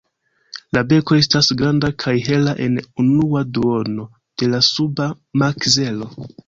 La 0.77 0.81
beko 0.93 1.17
estas 1.23 1.49
granda 1.59 1.91
kaj 2.05 2.15
hela 2.29 2.57
en 2.67 2.81
unua 3.05 3.45
duono 3.59 4.11
de 4.43 4.53
la 4.57 4.67
suba 4.75 5.13
makzelo. 5.45 6.15